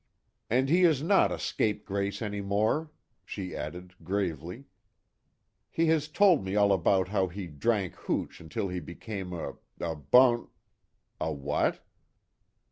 And 0.49 0.67
he 0.67 0.81
is 0.83 1.03
not 1.03 1.31
a 1.31 1.37
scapegrace 1.37 2.23
any 2.23 2.41
more," 2.41 2.89
she 3.23 3.55
added, 3.55 3.93
gravely, 4.03 4.63
"He 5.69 5.85
has 5.93 6.07
told 6.07 6.43
me 6.43 6.55
all 6.55 6.71
about 6.71 7.09
how 7.09 7.27
he 7.27 7.45
drank 7.45 7.93
hooch 7.93 8.41
until 8.41 8.67
he 8.67 8.79
became 8.79 9.31
a 9.31 9.57
a 9.79 9.93
bun" 9.95 10.47
"A 11.21 11.31
what?" 11.31 11.81